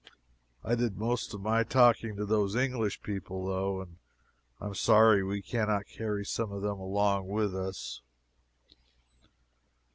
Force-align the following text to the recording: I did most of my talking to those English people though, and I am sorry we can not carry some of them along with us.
I 0.63 0.73
did 0.73 0.97
most 0.97 1.31
of 1.31 1.41
my 1.41 1.63
talking 1.63 2.15
to 2.15 2.25
those 2.25 2.55
English 2.55 3.03
people 3.03 3.45
though, 3.45 3.81
and 3.81 3.97
I 4.59 4.65
am 4.65 4.73
sorry 4.73 5.23
we 5.23 5.43
can 5.43 5.67
not 5.67 5.85
carry 5.85 6.25
some 6.25 6.51
of 6.51 6.63
them 6.63 6.79
along 6.79 7.27
with 7.27 7.55
us. 7.55 8.01